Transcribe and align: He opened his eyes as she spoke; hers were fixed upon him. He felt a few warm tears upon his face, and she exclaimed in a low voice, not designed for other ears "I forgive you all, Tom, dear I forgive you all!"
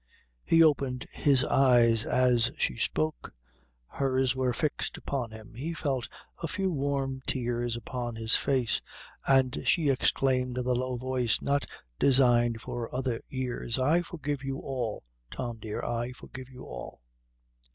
He 0.43 0.63
opened 0.63 1.07
his 1.11 1.45
eyes 1.45 2.05
as 2.05 2.49
she 2.57 2.75
spoke; 2.75 3.35
hers 3.85 4.35
were 4.35 4.51
fixed 4.51 4.97
upon 4.97 5.29
him. 5.29 5.53
He 5.53 5.75
felt 5.75 6.09
a 6.41 6.47
few 6.47 6.71
warm 6.71 7.21
tears 7.27 7.75
upon 7.75 8.15
his 8.15 8.35
face, 8.35 8.81
and 9.27 9.61
she 9.63 9.89
exclaimed 9.89 10.57
in 10.57 10.65
a 10.65 10.71
low 10.73 10.95
voice, 10.95 11.39
not 11.39 11.67
designed 11.99 12.61
for 12.61 12.91
other 12.95 13.21
ears 13.29 13.77
"I 13.77 14.01
forgive 14.01 14.43
you 14.43 14.57
all, 14.57 15.03
Tom, 15.29 15.57
dear 15.59 15.83
I 15.83 16.13
forgive 16.13 16.49
you 16.49 16.63
all!" 16.65 17.01